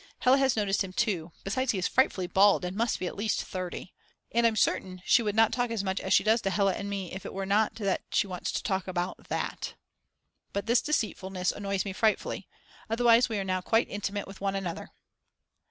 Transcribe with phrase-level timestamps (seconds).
[0.21, 3.43] Hella has noticed him too, besides he is frightfully bald and must be at least
[3.43, 3.93] 30.
[4.31, 6.89] And I'm certain she would not talk as much as she does to Hella and
[6.89, 9.75] me if it were not that she wants to talk about that.
[10.53, 12.47] But this deceitfulness annoys me frightfully.
[12.89, 14.89] Otherwise we are now quite intimate with one another.